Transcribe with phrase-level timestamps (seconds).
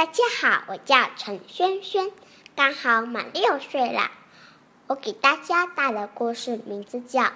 [0.00, 2.10] 大家好，我叫陈轩轩，
[2.56, 4.10] 刚好满六岁了。
[4.86, 7.20] 我给大家带来故事，名字叫《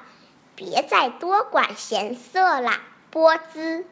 [0.54, 2.72] 别再多管闲事啦》。
[3.10, 3.84] 波兹，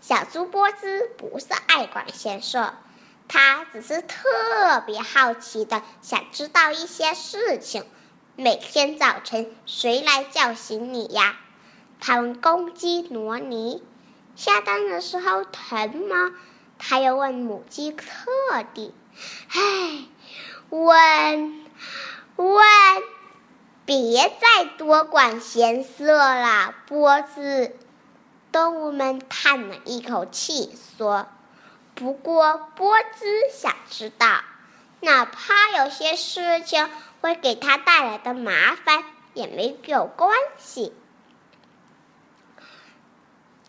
[0.00, 2.64] 小猪波兹不是爱管闲事，
[3.26, 7.84] 他只是特别好奇的想知道一些事情。
[8.36, 11.40] 每天早晨，谁来叫醒你呀？
[11.98, 13.82] 他问公鸡罗尼
[14.36, 16.30] ：“下蛋的时候疼吗？”
[16.78, 18.04] 他又问母鸡特
[18.74, 18.94] 地
[19.50, 20.06] ：“唉，
[20.70, 21.64] 问
[22.36, 22.64] 问，
[23.86, 27.76] 别再多管闲事了，波子。”
[28.52, 31.26] 动物们叹了一口气，说
[31.96, 34.42] ：“不过波兹想知道，
[35.00, 36.88] 哪怕有些事情
[37.20, 40.92] 会给他带来的麻烦，也没有关系。”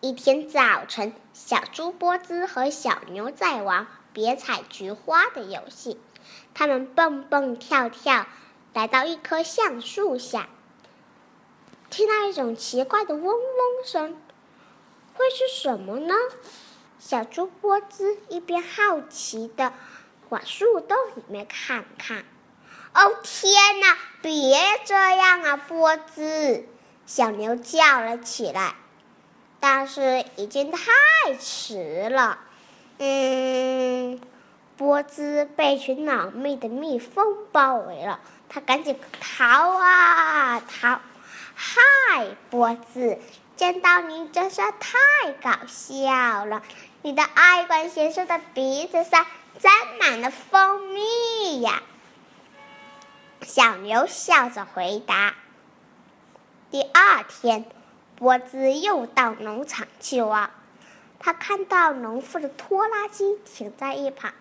[0.02, 5.98] 一天早晨，小猪波兹和小牛在玩别采菊花的游戏。
[6.52, 8.26] 他们蹦蹦跳跳，
[8.74, 10.50] 来到一棵橡树下，
[11.88, 14.20] 听到一种奇怪的嗡嗡声。
[15.14, 16.14] 会是什么呢？
[16.98, 19.72] 小猪波兹一边好奇的
[20.28, 22.26] 往树洞里面看看。
[22.92, 23.96] 哦天哪！
[24.20, 26.66] 别这样啊，波兹！
[27.06, 28.74] 小牛叫了起来。
[29.60, 30.82] 但是已经太
[31.40, 32.38] 迟了，
[32.98, 34.20] 嗯，
[34.76, 41.00] 波兹被一群恼蜜的蜜蜂包围了，他赶紧逃啊逃！
[41.54, 43.18] 嗨，波兹，
[43.56, 46.62] 见到你真是太搞笑了！
[47.02, 49.26] 你的爱管闲事的鼻子上
[49.58, 51.82] 沾满了蜂蜜呀！
[53.42, 55.34] 小牛笑着回答。
[56.70, 57.64] 第二天。
[58.18, 60.50] 波兹又到农场去了，
[61.18, 64.32] 他看到农夫的拖拉机停在一旁，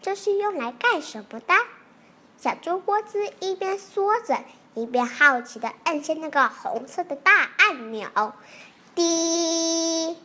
[0.00, 1.54] 这是用来干什么的？
[2.38, 4.38] 小猪波兹一边说着，
[4.74, 8.32] 一边好奇的按下那个红色的大按钮。
[8.94, 10.16] 滴！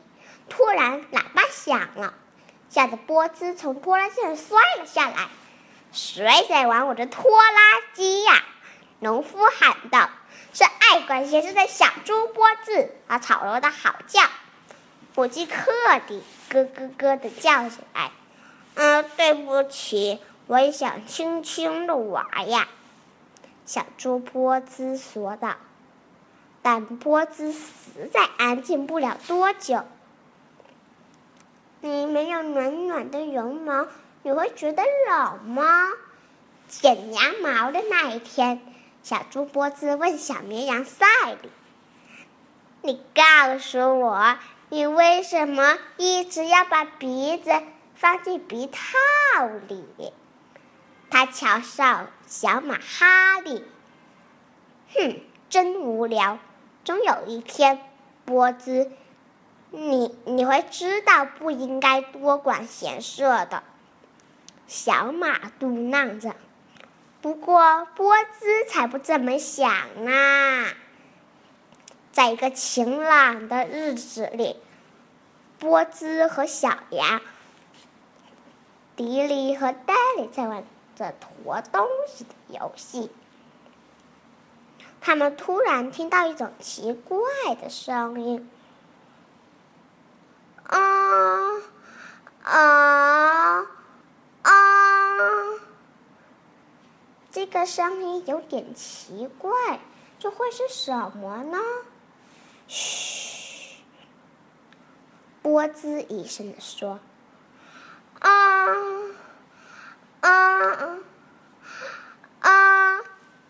[0.47, 2.13] 突然，喇叭响了，
[2.69, 5.27] 吓得波兹从拖拉机上摔了下来。
[5.91, 8.43] 谁在玩我的拖拉机呀？
[8.99, 10.09] 农夫喊道。
[10.53, 14.21] 是爱管闲事的小猪波子，它吵了的好叫，
[15.15, 15.71] 母鸡克
[16.07, 18.11] 地咯咯咯的叫起来。
[18.75, 22.67] 嗯，对不起，我也想轻轻的玩呀。
[23.65, 25.55] 小猪波兹说道。
[26.61, 29.83] 但波兹实在安静不了多久。
[31.81, 33.85] 你没有暖暖的绒毛，
[34.23, 35.91] 你会觉得冷吗？
[36.67, 38.59] 剪羊毛的那一天。
[39.05, 41.05] 小猪波兹问小绵羊赛
[41.39, 41.51] 里
[42.81, 44.39] ：“你告诉我，
[44.69, 47.51] 你为什么一直要把鼻子
[47.93, 48.79] 放进鼻套
[49.67, 49.85] 里？”
[51.11, 53.63] 他瞧上小马哈利
[54.95, 55.19] ：“哼，
[55.51, 56.39] 真无聊。
[56.83, 57.79] 终有一天，
[58.25, 58.91] 波兹，
[59.69, 63.61] 你你会知道不应该多管闲事的。”
[64.65, 66.35] 小马嘟囔着。
[67.25, 70.67] 不过波兹才不这么想呢。
[72.11, 74.57] 在一个晴朗的日子里，
[75.57, 77.21] 波兹和小羊
[78.95, 80.63] 迪里和戴里在玩
[80.95, 83.09] 着驮东西的游戏。
[85.01, 88.47] 他们突然听到一种奇怪的声音
[90.69, 90.77] ：“啊
[92.43, 93.65] 啊！”
[97.31, 99.79] 这个声音有点奇怪，
[100.19, 101.57] 这会是什么呢？
[102.67, 103.77] 嘘，
[105.41, 106.99] 波兹一声的说
[108.19, 108.29] ：“啊
[110.19, 110.99] 啊
[112.41, 112.99] 啊！”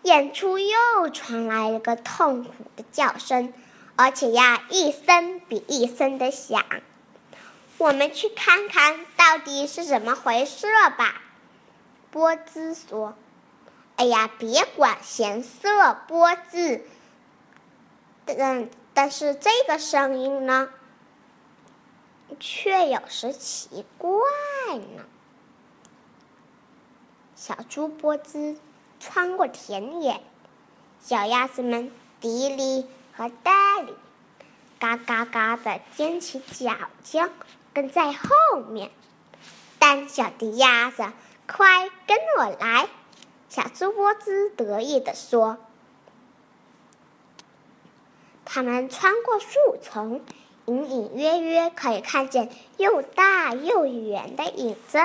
[0.04, 3.52] 演出又传来了个痛苦的叫声，
[3.96, 6.64] 而且呀，一声比一声的响。
[7.78, 11.22] 我们去看看到底是怎么回事吧。”
[12.12, 13.16] 波兹说。
[13.96, 16.82] 哎呀，别管闲色波字，
[18.26, 20.68] 但但是这个声音呢，
[22.38, 24.10] 却有时奇怪
[24.76, 25.04] 呢。
[27.34, 28.58] 小猪波兹
[29.00, 30.22] 穿过田野，
[31.00, 31.90] 小鸭子们
[32.20, 33.94] 迪里和戴里
[34.78, 37.30] 嘎嘎嘎的踮起脚尖
[37.72, 38.90] 跟在后面。
[39.78, 41.04] 胆小的鸭子，
[41.46, 42.88] 快跟我来！
[43.48, 45.58] 小猪波兹得意地说
[48.44, 50.24] ：“他们穿过树丛，
[50.66, 54.98] 隐隐约约可以看见又大又圆的影子。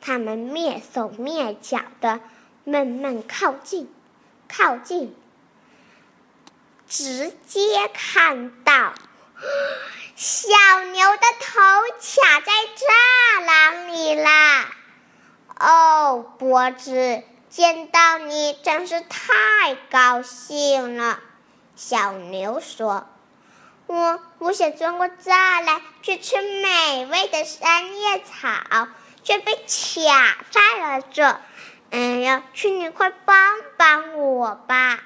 [0.00, 2.20] 他们蹑手蹑脚的
[2.64, 3.92] 慢慢靠近，
[4.48, 5.16] 靠近，
[6.86, 8.94] 直接看到
[10.14, 10.48] 小
[10.92, 11.60] 牛的头
[11.98, 14.72] 卡在栅栏里啦！
[15.58, 17.22] 哦，波子，
[17.58, 21.18] 见到你真是太高兴了。
[21.74, 23.08] 小牛说
[23.88, 28.86] ：“我我想钻过栅栏去吃美味的三叶草，
[29.24, 31.40] 却被卡在了这。
[31.90, 35.02] 哎呀，请你快帮帮我吧！”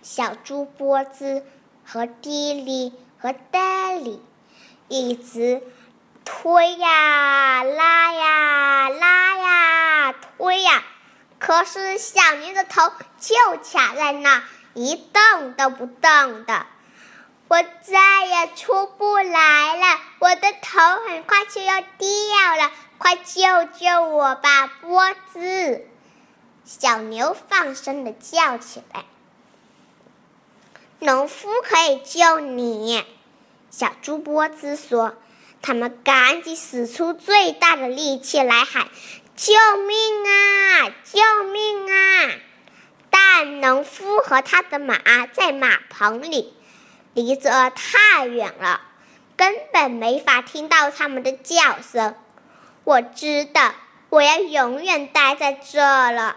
[0.00, 1.44] 小猪波子
[1.84, 4.22] 和迪里和戴里
[4.88, 5.62] 一直
[6.24, 10.82] 推呀拉呀拉呀推呀。
[11.38, 16.66] 可是小牛的头就卡在那，一动都不动的。
[17.48, 23.42] 我再也出不来了，我的头很快就要掉了，快救
[23.78, 25.86] 救我吧，波子！
[26.64, 29.04] 小牛放声的叫起来。
[31.00, 33.04] 农夫可以救你，
[33.70, 35.16] 小猪波子说。
[35.62, 38.88] 他们赶紧使出最大的力气来喊。
[39.34, 39.54] 救
[39.86, 40.90] 命啊！
[41.04, 42.30] 救命啊！
[43.08, 46.54] 但农夫和他的马在马棚里，
[47.14, 48.82] 离着太远了，
[49.36, 52.14] 根本没法听到他们的叫声。
[52.84, 53.74] 我知道，
[54.10, 56.36] 我要永远待在这了。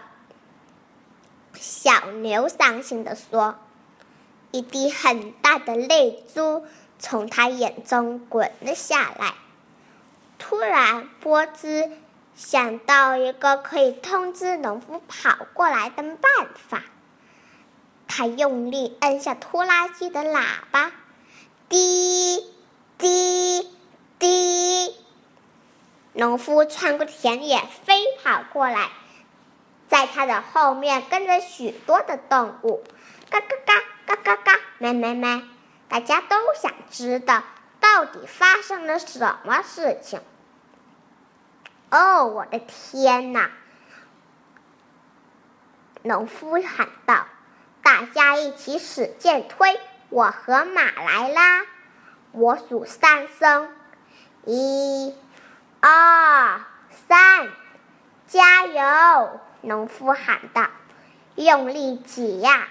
[1.54, 3.58] 小牛伤心地说，
[4.52, 6.66] 一滴很大的泪珠
[6.98, 9.34] 从他眼中滚了下来。
[10.38, 11.90] 突然，波兹。
[12.34, 16.82] 想到一个可以通知农夫跑过来的办法，
[18.06, 20.92] 他用力按下拖拉机的喇叭，
[21.70, 22.44] 滴
[22.98, 23.70] 滴
[24.18, 24.94] 滴，
[26.12, 28.90] 农夫穿过田野飞跑过来，
[29.88, 32.84] 在他的后面跟着许多的动物，
[33.30, 35.42] 嘎嘎嘎嘎嘎嘎，咩咩咩，
[35.88, 37.42] 大家都想知道
[37.80, 40.20] 到底发生了什么事情。
[41.90, 43.50] 哦，我的天哪！
[46.02, 47.26] 农夫喊道
[47.82, 51.64] ：“大家一起使劲推，我和马来啦！
[52.32, 53.68] 我数三声，
[54.44, 55.14] 一、
[55.80, 56.60] 二、
[57.08, 57.48] 三，
[58.26, 60.68] 加油！”农夫喊道
[61.34, 62.68] ：“用力挤呀！”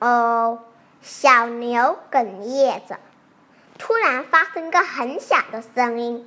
[0.00, 0.64] 哦，
[1.04, 2.98] 小牛哽咽着，
[3.76, 6.26] 突然发生个很响的声音。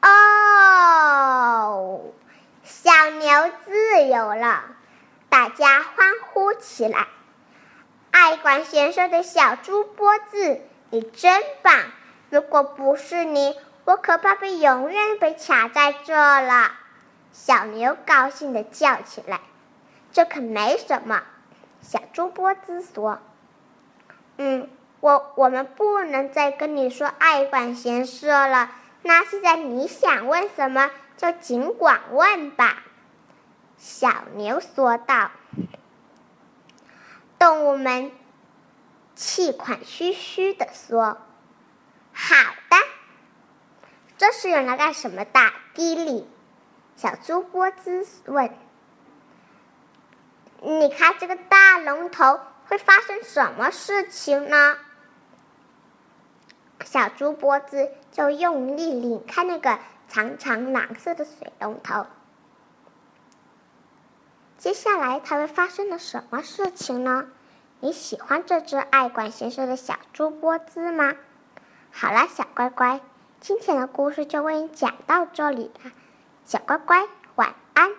[0.00, 2.02] 哦，
[2.62, 4.66] 小牛自由了，
[5.28, 7.08] 大家欢呼起来。
[8.12, 10.60] 爱管闲事的小猪波子，
[10.90, 11.74] 你真棒！
[12.30, 16.70] 如果不是你，我可怕被永远被卡在这了。
[17.32, 19.40] 小牛高兴的叫起来
[20.12, 21.24] ：“这可没什么。”
[21.82, 23.20] 小猪波子说
[24.38, 24.68] ：“嗯，
[25.00, 32.82] 我我们不能再跟你说爱管闲事了。”那现在你想问什么，就尽管问吧。”
[33.76, 35.30] 小牛说道。
[37.38, 38.10] 动物们
[39.14, 41.18] 气喘吁吁地说
[42.12, 42.34] ：“好
[42.68, 42.76] 的。”
[44.18, 45.40] 这是用来干什么的？
[45.74, 46.28] 迪里，
[46.96, 48.50] 小猪波兹问。
[50.60, 54.76] “你看这个大龙头会发生什么事情呢？”
[56.84, 62.06] 小猪波子就用力拧开那个长长蓝色的水龙头。
[64.56, 67.26] 接下来，它会发生了什么事情呢？
[67.80, 71.14] 你喜欢这只爱管闲事的小猪波子吗？
[71.92, 73.00] 好了，小乖乖，
[73.40, 75.92] 今天的故事就为你讲到这里了。
[76.44, 77.06] 小乖乖，
[77.36, 77.92] 晚安